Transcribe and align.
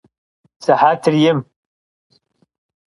Sıhetır 0.59 1.13
yim. 1.13 1.45